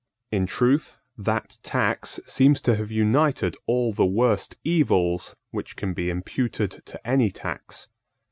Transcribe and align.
In 0.31 0.47
truth, 0.47 0.97
that 1.15 1.59
tax 1.61 2.19
seems 2.25 2.59
to 2.61 2.75
have 2.75 2.89
united 2.89 3.55
all 3.67 3.93
the 3.93 4.03
worst 4.03 4.55
evils 4.63 5.35
which 5.51 5.75
can 5.75 5.93
be 5.93 6.09
imputed 6.09 6.81
to 6.87 7.07
any 7.07 7.29
tax. 7.29 7.87